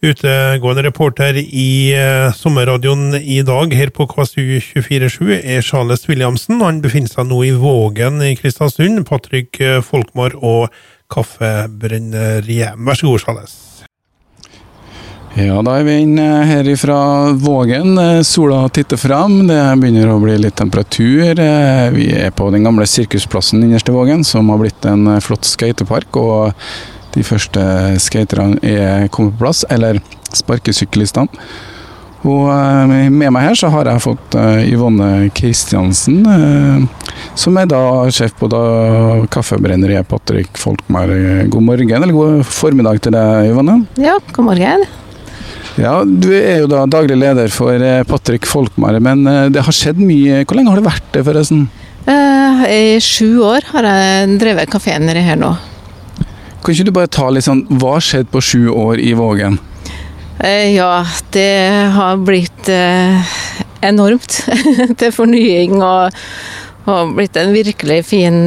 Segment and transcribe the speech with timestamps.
[0.00, 6.62] Utegående reporter i uh, sommerradioen i dag her på KSU247 er Charles Williamsen.
[6.64, 9.02] Han befinner seg nå i Vågen i Kristiansund.
[9.04, 10.70] Patrick uh, Folkmar og
[11.12, 12.78] Kaffebrenneriet.
[12.80, 13.58] Vær så god, Charles.
[15.36, 16.96] Ja, da er vi inne her ifra
[17.36, 18.00] Vågen.
[18.24, 19.42] Sola titter frem.
[19.50, 21.42] Det begynner å bli litt temperatur.
[21.92, 26.16] Vi er på den gamle sirkusplassen innerst i Vågen, som har blitt en flott skatepark.
[26.16, 26.56] Og
[27.14, 27.62] de første
[28.02, 29.98] skaterne er kommet på plass, eller
[30.36, 31.28] sparkesyklistene.
[32.20, 32.50] Og
[32.92, 34.34] med meg her så har jeg fått
[34.68, 36.18] Yvonne Kristiansen,
[37.32, 37.80] som er da
[38.12, 38.60] sjef på da
[39.32, 41.08] Kaffebrenneriet Patrick Folkmar.
[41.48, 43.78] God morgen, eller god formiddag til deg, Yvonne?
[43.96, 44.84] Ja, god morgen.
[45.80, 50.42] Ja, Du er jo da daglig leder for Patrick Folkmar, men det har skjedd mye.
[50.44, 51.70] Hvor lenge har det vært det, forresten?
[52.04, 55.54] I sju år har jeg drevet kafeen nedi her nå.
[56.60, 59.58] Kan ikke du bare ta litt sånn Hva har skjedd på sju år i Vågen?
[60.40, 61.52] Uh, ja, det
[61.96, 63.36] har blitt uh,
[63.84, 64.42] enormt
[65.00, 66.16] til fornying og
[66.90, 68.38] og blitt en virkelig fin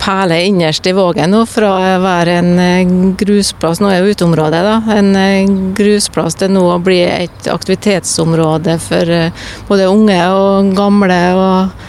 [0.00, 4.78] perle innerst i Vågen nå, fra å være en grusplass, nå er jo uteområdet, da,
[4.96, 9.12] en grusplass til nå å bli et aktivitetsområde for
[9.68, 11.20] både unge og gamle.
[11.36, 11.87] og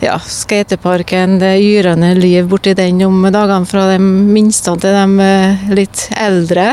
[0.00, 5.30] ja, Skateparken, det yrende liv borti den om dagene fra de minste til de
[5.76, 6.72] litt eldre.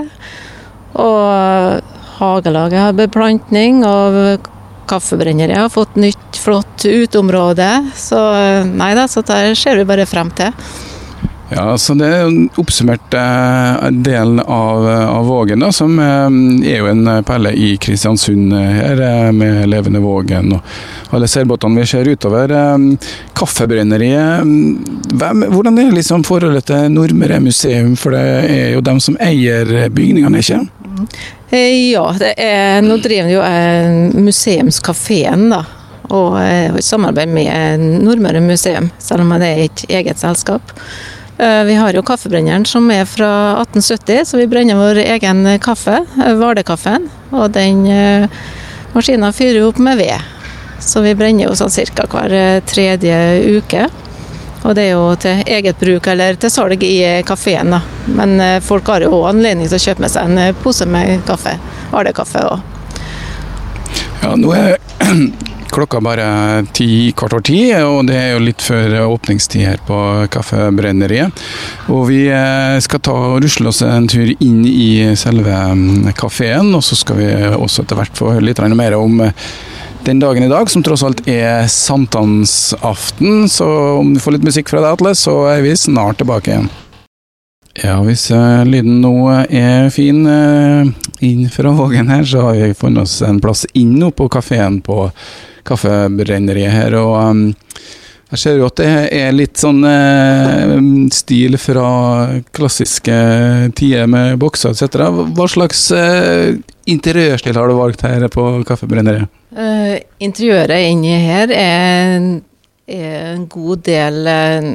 [1.00, 1.84] Og
[2.20, 3.84] hagelaget har beplantning.
[3.86, 4.50] og
[4.88, 7.70] Kaffebrenneriet har fått nytt, flott uteområde.
[7.96, 8.20] Så
[8.68, 10.52] nei da, så det ser vi bare frem til.
[11.56, 16.90] Ja, så Det er oppsummert eh, delen av, av Vågen, da, som eh, er jo
[16.90, 22.56] en perle i Kristiansund her, eh, med levende Vågen og alle seilbåtene vi ser utover.
[22.58, 24.50] Eh, kaffebrenneriet,
[25.14, 29.70] hvem, hvordan er liksom forholdet til Nordmøre museum, for det er jo dem som eier
[29.94, 30.64] bygningene, ikke?
[31.54, 33.46] Ja, er, nå driver jo
[34.26, 35.64] Museumskafeen, da.
[36.14, 40.74] Og i samarbeid med Nordmøre museum, selv om det er et eget selskap.
[41.38, 43.30] Vi har jo kaffebrenneren som er fra
[43.64, 47.10] 1870, så vi brenner vår egen kaffe, Hvalekaffen.
[47.34, 47.88] Og den
[48.94, 50.30] maskinen fyrer opp med ved.
[50.84, 52.06] Så vi brenner jo sånn ca.
[52.12, 53.18] hver tredje
[53.58, 53.88] uke.
[54.64, 57.82] Og det er jo til eget bruk eller til salg i kafeen, da.
[58.16, 61.58] Men folk har jo anledning til å kjøpe med seg en pose med kaffe.
[61.92, 62.70] Hvalekaffe òg.
[64.22, 64.78] Ja, nå er
[65.73, 66.28] klokka bare
[66.75, 69.97] ti, kvart over ti, og det er jo litt før åpningstid her på
[70.34, 71.44] Kaffebrenneriet.
[71.94, 72.22] Og vi
[72.85, 77.29] skal ta og rusle oss en tur inn i selve kafeen, og så skal vi
[77.57, 79.22] også etter hvert få høre litt mer om
[80.03, 83.47] den dagen i dag, som tross alt er sankthansaften.
[83.50, 83.67] Så
[84.00, 86.72] om du får litt musikk fra deg, Atle, så er vi snart tilbake igjen.
[87.81, 88.28] Ja, hvis
[88.69, 89.16] lyden nå
[89.50, 94.11] er fin inn fra Vågen her, så har vi funnet oss en plass inn nå
[94.13, 95.07] på kafeen på
[95.67, 96.95] Kaffebrenneriet her.
[97.00, 97.44] og um,
[98.34, 100.73] jeg ser jo at det er litt sånn uh,
[101.13, 101.89] stil fra
[102.56, 103.17] klassiske
[103.78, 105.03] tider med bokser etc.
[105.38, 106.55] Hva slags eh,
[106.90, 109.29] interiørstil har du valgt her på Kaffebrenneriet?
[109.53, 112.25] Uh, interiøret inni her er,
[112.90, 114.73] er en god del uh,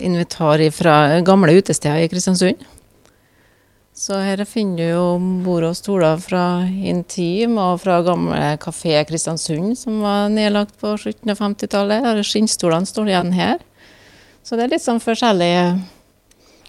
[0.00, 2.62] invitar fra gamle utesteder i Kristiansund.
[3.92, 5.06] Så her finner du jo
[5.44, 11.34] bord og stoler fra Intim og fra gamle Kafé Kristiansund, som var nedlagt på slutten
[11.34, 12.22] av 50-tallet.
[12.24, 13.60] Skinnstolene står igjen her.
[14.42, 15.66] Så det er litt sånn forskjellige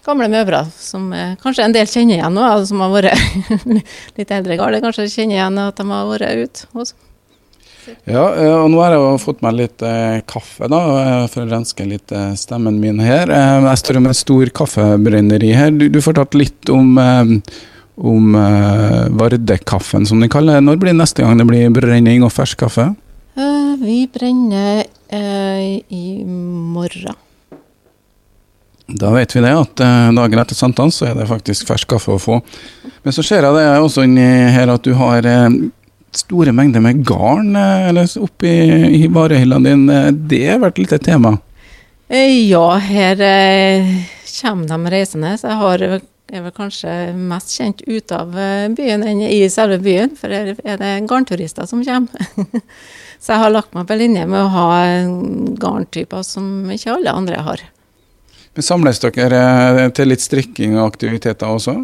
[0.04, 3.56] gamle møbler som eh, kanskje en del kjenner igjen nå, som har vært
[4.18, 4.82] litt eldre garde.
[4.84, 6.92] Kanskje kjenner igjen at de har vært ute hos.
[8.08, 8.24] Ja,
[8.62, 10.80] og nå har jeg fått meg litt eh, kaffe, da,
[11.32, 13.30] for å renske litt eh, stemmen min her.
[13.32, 15.72] Eh, jeg står med et stor kaffebrenneri her.
[15.74, 16.94] Du, du fortalte litt om,
[17.96, 18.38] om
[19.18, 20.66] Vardekaffen, som de kaller det.
[20.68, 22.92] Når blir det neste gang det blir brenning og fersk kaffe?
[23.74, 24.84] vi brenner
[25.90, 27.16] i morgen.
[28.86, 29.82] Da vet vi det, at
[30.14, 32.38] dagen etter sankthans så er det faktisk fersk kaffe å få.
[33.02, 35.26] Men så ser jeg det også inni her at du har
[36.20, 38.52] store mengder med garn eller oppi
[39.00, 40.00] i varehyllene dine.
[40.30, 41.36] Det har vært litt et tema?
[42.08, 43.22] Ja, her
[44.34, 45.34] kommer de reisende.
[45.40, 45.84] Så jeg har,
[46.34, 48.34] er vel kanskje mest kjent ut av
[48.76, 52.28] byen enn i selve byen, for her er det garnturister som kommer.
[53.24, 54.66] Så jeg har lagt meg på linje med å ha
[55.62, 57.62] garntyper som ikke alle andre har.
[58.54, 61.78] Men Samles dere til litt strikking og aktiviteter også?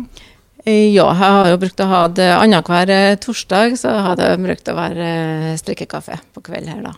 [0.67, 4.77] Ja, jeg har jo brukt å ha det annenhver torsdag, så har jeg brukt å
[4.77, 5.13] være
[5.61, 6.97] strikkekaffe på kveld her, da.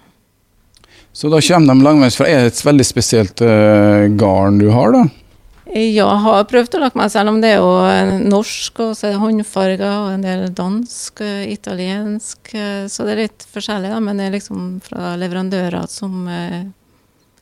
[1.13, 2.27] Så da kommer de langveis fra.
[2.27, 5.03] Er det et veldig spesielt uh, garn du har, da?
[5.73, 8.97] Ja, jeg har prøvd å lage meg, selv om det er jo eh, norsk, og
[8.99, 12.51] så er det håndfarger, og en del dansk, eh, italiensk.
[12.53, 16.67] eh, Så det er litt forskjellig, da, men det er liksom fra leverandører som uh,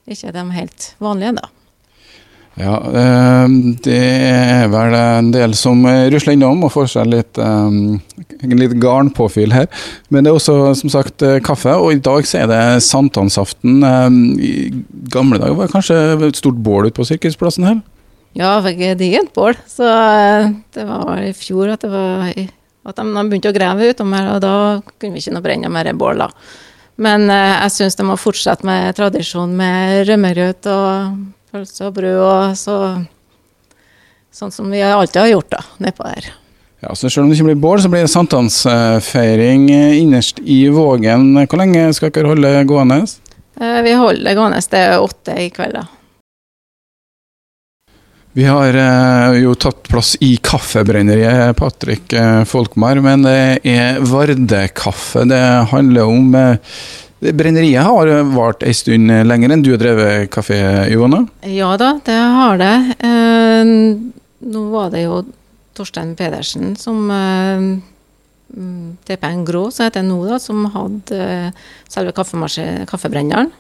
[0.07, 1.49] ikke er de helt vanlige, da.
[2.59, 3.53] Ja, eh,
[3.85, 9.55] det er vel en del som rusler innom og får seg litt, eh, litt garnpåfyll
[9.55, 9.69] her.
[10.11, 13.81] Men det er også som sagt eh, kaffe, og i dag så er det sankthansaften.
[13.87, 14.19] Eh,
[14.51, 14.53] I
[15.15, 17.81] gamle dager var det kanskje et stort bål ute på Sirkusplassen her?
[18.39, 19.57] Ja, det er digent bål.
[19.71, 22.35] Så eh, det var i fjor at var
[22.91, 24.55] at de, de begynte å grave utom her, og da
[24.97, 26.31] kunne vi ikke noe brenne mer bål, da.
[27.01, 31.21] Men eh, jeg syns de må fortsette med tradisjonen med rømmegrøt og
[31.51, 32.77] pølse og brød og så
[34.31, 36.29] Sånn som vi alltid har gjort, da, nedpå her.
[36.81, 40.63] Ja, så Selv om det ikke blir bål, så blir det sankthansfeiring eh, innerst i
[40.73, 41.33] Vågen.
[41.45, 43.03] Hvor lenge skal dere holde gående?
[43.61, 45.85] Eh, Vi holder det gående til åtte i kveld, da.
[48.39, 52.15] Vi har eh, jo tatt plass i kaffebrenneriet, Patrick
[52.47, 55.43] Folkmar, men det er Vardekaffe det
[55.75, 56.37] handler om.
[57.21, 60.61] Eh, brenneriet har vart ei stund lenger enn du har drevet kafé,
[60.93, 61.27] Johanna?
[61.47, 62.75] Ja da, det har det.
[62.99, 63.75] Eh,
[64.51, 65.23] nå var det jo
[65.77, 67.67] Torstein Pedersen som eh,
[68.57, 73.53] mm, TPN Grå, som heter nå, da, som hadde eh, selve kaffebrenneren.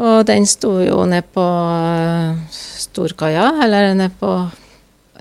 [0.00, 4.32] Og den sto jo nede på eh, Storkaia, eller nede på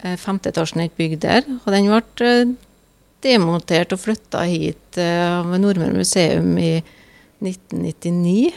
[0.04, 1.48] eh, femte etasjen i et bygg der.
[1.66, 2.54] Og den ble eh,
[3.24, 6.74] demontert og flytta hit eh, av Nordmøre museum i
[7.42, 8.52] 1999.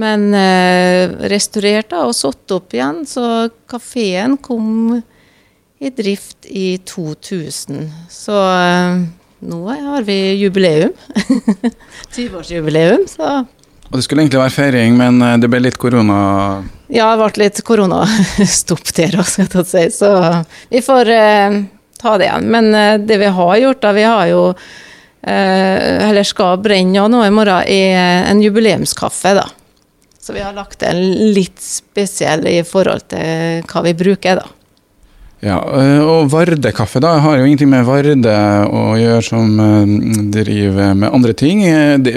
[0.00, 5.00] Men eh, restaurert og satt opp igjen, så kafeen kom
[5.80, 7.88] i drift i 2000.
[8.12, 9.00] Så eh,
[9.50, 10.94] nå har vi jubileum.
[12.14, 13.40] 20-årsjubileum, så
[13.90, 16.62] Og Det skulle egentlig være feiring, men det ble litt korona.
[16.86, 19.84] ja, det ble litt koronastopp der òg, skal jeg si.
[19.98, 20.10] Så
[20.70, 21.10] vi får
[22.00, 22.50] ta det igjen.
[22.52, 27.24] Men eh, det vi har gjort, da, vi har jo eh, Eller skal brenne nå
[27.26, 29.48] i morgen, er en jubileumskaffe, da.
[30.20, 31.00] Så vi har lagt den
[31.34, 34.56] litt spesiell i forhold til hva vi bruker, da.
[35.40, 38.36] Ja, eh, Og Vardekaffe da, har jo ingenting med Varde
[38.68, 39.56] å gjøre, som
[40.32, 41.64] driver med andre ting.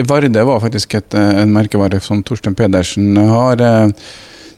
[0.09, 3.63] Varde var faktisk et, en merkevare som Torstein Pedersen har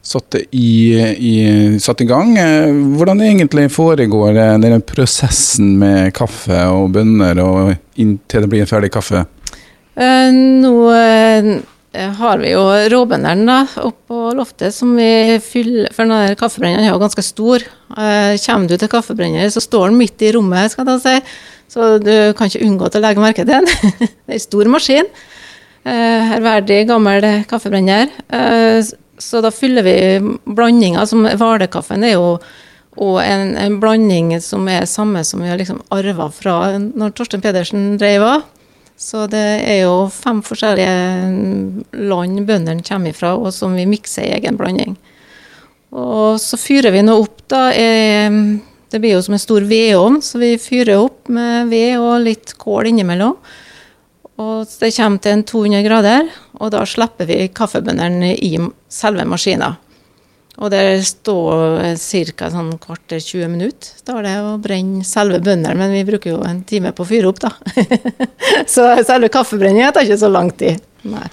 [0.06, 1.36] satt i, i,
[1.82, 2.36] satt i gang.
[2.38, 8.66] Eh, Hvordan egentlig foregår eh, denne prosessen med kaffe og bønner og inntil det blir
[8.66, 9.26] en ferdig kaffe?
[9.96, 10.30] Eh,
[10.62, 11.56] nå eh,
[12.20, 13.58] har vi jo råbøndene
[13.88, 17.64] oppå loftet som vi fyller For den der kaffebrenneren er jo ganske stor.
[17.96, 21.16] Eh, kommer du til kaffebrenneren, så står den midt i rommet, skal jeg si.
[21.76, 23.66] Så du kan ikke unngå til å legge merke til den.
[24.00, 25.10] det er en stor maskin.
[25.86, 28.14] Eh, Herverdig, gammel kaffebrenner.
[28.30, 29.98] Eh, så da fyller vi
[30.46, 32.38] blandinga, som Hvalekaffen er jo
[32.96, 37.42] og en, en blanding som er samme som vi har liksom arva fra når Torsten
[37.44, 38.46] Pedersen drev av.
[38.96, 44.38] Så det er jo fem forskjellige land bøndene kommer ifra, og som vi mikser i
[44.38, 44.96] egen blanding.
[45.96, 47.68] Og så fyrer vi nå opp, da.
[47.76, 48.32] eh,
[48.90, 52.56] Det blir jo som en stor vedovn, så vi fyrer opp med ved og litt
[52.58, 53.36] kål innimellom.
[54.40, 58.56] Og det kommer til en 200 grader, og da slipper vi kaffebøndene i
[58.96, 59.76] selve maskina.
[60.56, 62.50] Og det står ca.
[62.52, 66.62] sånn kvarter 20 minutter står det å brenne selve bøndene, men vi bruker jo en
[66.64, 67.52] time på å fyre opp, da.
[68.74, 70.80] så selve kaffebrenninga tar ikke så lang tid.
[71.12, 71.28] Nei.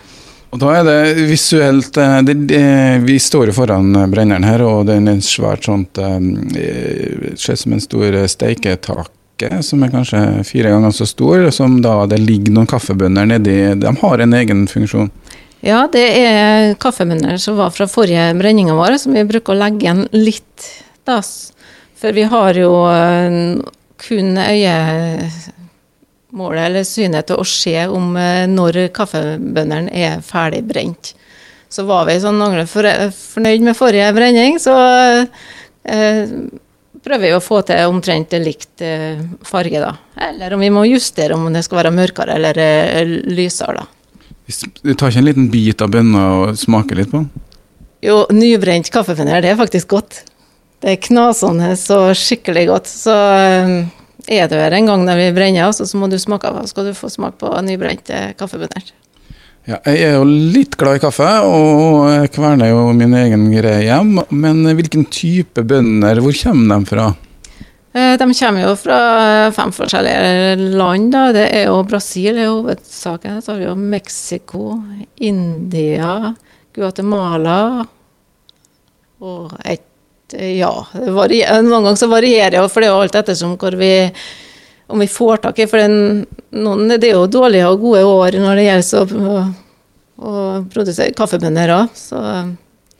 [0.52, 2.64] Og da er det visuelt eh, det, det,
[3.06, 7.56] Vi står jo foran eh, brenneren her, og det er en svært sånt Det Ser
[7.56, 12.02] ut som en stor eh, steiketake, som er kanskje fire ganger så stor, som da
[12.10, 13.56] det ligger noen kaffebønner nedi.
[13.80, 15.08] De har en egen funksjon.
[15.62, 19.86] Ja, det er kaffebønner som var fra forrige brenninga vår, som vi bruker å legge
[19.86, 20.66] igjen litt.
[21.06, 21.22] Da.
[22.02, 23.30] For vi har jo eh,
[24.02, 25.30] kun øyemålet
[26.66, 31.14] eller synet til å se om eh, når kaffebøndene er ferdig brent.
[31.70, 34.74] Så var vi sånn noenlunde fornøyd med forrige brenning, så
[35.86, 36.26] eh,
[37.06, 39.94] prøver vi å få til omtrent likt eh, farge, da.
[40.26, 42.54] Eller om vi må justere om det skal være mørkere eller
[43.30, 44.01] lysere, da.
[44.82, 47.48] Du tar ikke en liten bit av bønna og smaker litt på den?
[48.02, 50.22] Jo, nybrent kaffebønner, det er faktisk godt.
[50.82, 52.90] Det er knasende og skikkelig godt.
[52.90, 53.76] Så eh,
[54.26, 56.96] er du her en gang når vi brenner, så må du smake av, skal du
[56.98, 58.90] få smak på nybrente kaffebønner.
[59.62, 64.16] Ja, jeg er jo litt glad i kaffe, og kverner jo min egen greie hjem.
[64.34, 67.12] Men hvilken type bønner, hvor kommer de fra?
[67.92, 68.98] Eh, De kommer jo fra
[69.52, 71.10] fem forskjellige land.
[71.12, 71.24] Da.
[71.36, 73.40] Det er jo Brasil er hovedsaken.
[73.42, 74.76] Så har vi jo Mexico,
[75.16, 76.34] India,
[76.74, 77.86] Guatemala
[79.22, 79.88] og et
[80.32, 80.70] ja.
[80.94, 83.92] Det varier, noen ganger så varierer det, for det er jo alt ettersom hvor vi
[84.92, 85.66] om vi får tak i.
[85.68, 86.24] For den,
[86.56, 89.42] noen, det er jo dårlige og gode år når det gjelder å,
[90.16, 90.32] å
[90.72, 91.92] produsere kaffebønner òg.
[91.96, 92.22] Så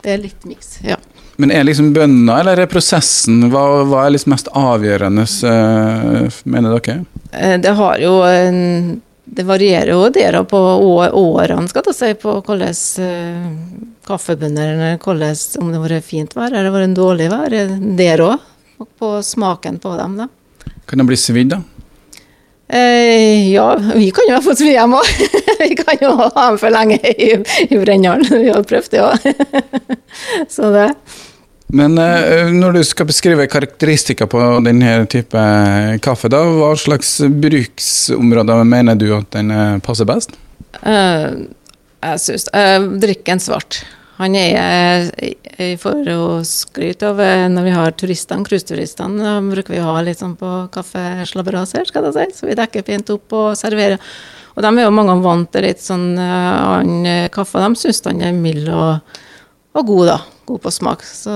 [0.03, 0.77] det er litt miks.
[0.85, 0.99] ja.
[1.41, 3.47] Men er liksom bønna, eller er prosessen?
[3.49, 6.99] Hva, hva er liksom mest avgjørende, uh, mener dere?
[7.31, 10.59] Eh, det har jo en, Det varierer jo der på
[11.17, 12.77] årene, skal jeg si, på hvordan
[14.05, 17.57] kaffebønner hvordan, Om det har vært fint vær eller vært dårlig vær.
[17.97, 18.49] Der òg.
[18.81, 20.27] Og på smaken på dem, da.
[20.89, 21.61] Kan det bli svidd, da?
[22.73, 25.09] Eh, ja, vi kan jo ha fått svi hjemme òg.
[25.61, 27.29] vi kan jo ha dem for lenge i,
[27.67, 28.25] i Brenneren.
[28.31, 29.27] Vi har prøvd det òg.
[30.55, 30.89] Så det.
[31.73, 35.45] Men eh, når du skal beskrive karakteristikker på denne type
[36.05, 40.37] kaffe, da, hva slags bruksområder mener du at den eh, passer best?
[40.85, 41.49] Uh,
[42.03, 43.81] jeg syns uh, Drikken svart.
[44.19, 49.73] Han er eh, for å skryte av eh, når vi har turistene, cruiseturistene, da bruker
[49.73, 53.09] vi å ha litt sånn på kaffeslabberas her, skal jeg si, så vi dekker fint
[53.15, 53.97] opp og serverer.
[54.53, 57.57] Og de er jo mange vant til litt sånn uh, annen kaffe.
[57.57, 59.17] De syns den er mild og,
[59.73, 60.17] og, god, da.
[60.47, 61.05] God på smak.
[61.07, 61.33] Så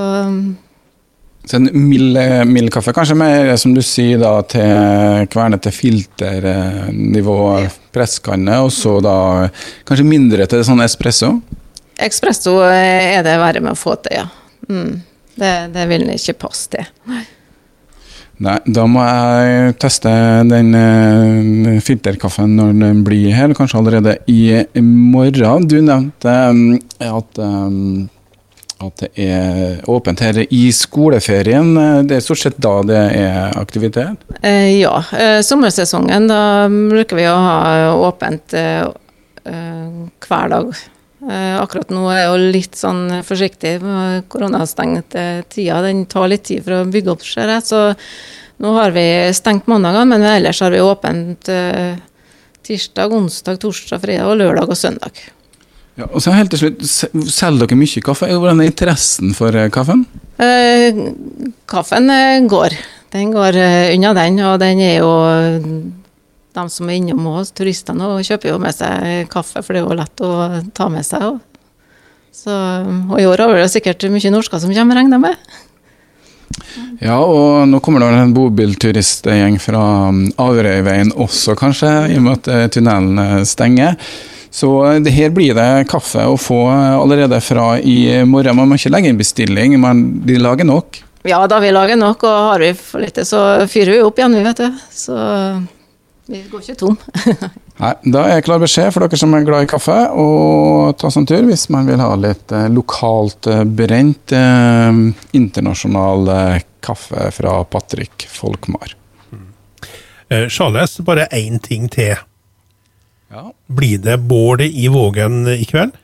[1.48, 2.17] så en mild,
[2.50, 7.38] mild, kaffe, kanskje mer som du sier da til kverne til filternivå,
[7.96, 9.15] presskanne, og så da
[9.88, 11.38] kanskje mindre til sånn espresso?
[12.03, 14.27] Espresso er det verre med å få til, ja.
[14.67, 15.00] Mm.
[15.38, 16.91] Det, det, vil ikke passe til.
[17.08, 17.24] Nei.
[18.44, 20.12] Nei, da må jeg teste
[20.46, 24.51] den uh, filterkaffen når den blir her, kanskje allerede i
[24.84, 25.65] morgen.
[25.65, 28.06] Du nevnte um, at, um,
[28.84, 31.72] at det er åpent her i skoleferien.
[32.07, 34.27] Det er stort sett da det er aktivitet?
[34.43, 37.57] Uh, ja, uh, sommersesongen da bruker vi å ha
[38.10, 38.57] åpent
[40.27, 40.75] hver dag
[41.27, 43.77] Eh, akkurat nå er jeg jo litt sånn forsiktig.
[44.31, 45.15] Koronastengt
[45.50, 47.65] tida, den tar litt tid for å bygge opp, ser jeg.
[47.65, 47.81] Så
[48.63, 51.98] nå har vi stengt mandagene, men ellers har vi åpent eh,
[52.67, 55.24] tirsdag, onsdag, torsdag, fredag og lørdag og søndag.
[55.97, 56.83] Ja, og så helt til slutt,
[57.33, 58.29] Selger dere mye kaffe?
[58.29, 60.05] Hvordan er interessen for eh, kaffen?
[60.37, 61.01] Eh,
[61.69, 62.11] kaffen
[62.49, 62.75] går.
[63.15, 63.57] Den går
[63.95, 64.41] unna, den.
[64.45, 65.13] Og den er jo
[66.57, 69.85] de som er innom oss, turistene, og kjøper jo med seg kaffe, for det er
[69.85, 70.31] jo lett å
[70.77, 71.37] ta med seg.
[72.33, 75.63] Så, og i år har det sikkert mye norsker som kommer, regner jeg med.
[77.03, 82.39] Ja, og nå kommer det en bobilturistgjeng fra um, Averøyveien også, kanskje, i og med
[82.39, 83.97] at eh, tunnelen eh, stenger.
[84.57, 88.57] Så eh, det her blir det kaffe å få allerede fra i morgen.
[88.57, 91.03] Man må ikke legge inn bestilling, men de lager nok?
[91.27, 94.37] Ja da, vi lager nok, og har vi for lite, så fyrer vi opp igjen,
[94.37, 94.85] vi, vet du.
[94.95, 95.17] Så
[96.27, 96.95] vi går ikke tom.
[97.81, 101.23] Nei, Da er klar beskjed for dere som er glad i kaffe, å ta seg
[101.23, 105.01] en tur hvis man vil ha litt eh, lokalt eh, brent eh,
[105.39, 108.95] internasjonal eh, kaffe fra Patrick Folkmar.
[109.31, 109.45] Mm.
[110.27, 112.17] Eh, Charles, bare én ting til.
[113.31, 113.53] Ja.
[113.67, 115.96] Blir det bål i Vågen i kveld?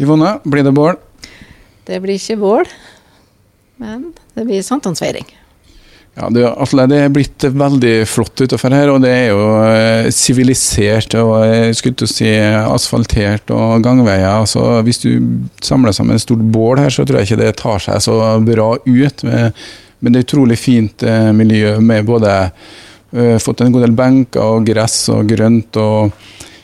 [0.00, 0.96] Yvonne, blir det bål?
[1.86, 2.70] Det blir ikke bål,
[3.82, 5.26] men det blir sankthansfeiring.
[6.18, 10.08] Ja, det, altså, det er blitt veldig flott utenfor her, og det er jo eh,
[10.12, 14.48] sivilisert og jeg skulle til å si asfaltert og gangveier.
[14.50, 15.12] Så hvis du
[15.62, 18.72] samler sammen et stort bål her, så tror jeg ikke det tar seg så bra
[18.74, 19.24] ut.
[19.24, 22.34] Men det er utrolig fint eh, miljø med både
[23.42, 25.76] fått en god del benker og gress og grønt.
[25.76, 26.12] og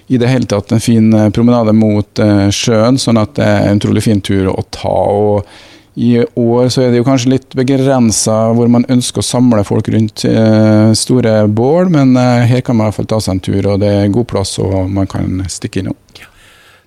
[0.07, 3.81] i det hele tatt en fin promenade mot uh, sjøen, sånn at det er en
[3.81, 4.93] utrolig fin tur å ta.
[4.93, 5.49] og
[5.97, 9.89] i år så er det jo kanskje litt begrensa hvor man ønsker å samle folk
[9.95, 13.41] rundt eh, store bål, men eh, her kan man i hvert fall ta seg en
[13.47, 15.97] tur, og det er god plass og man kan stikke innom.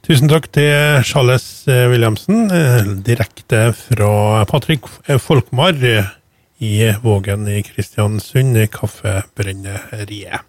[0.06, 5.82] Tusen takk til Charles eh, Williamsen, eh, direkte fra Patrick eh, Folkmar
[6.62, 10.42] i Vågen i Kristiansund, Kaffebrenneriet.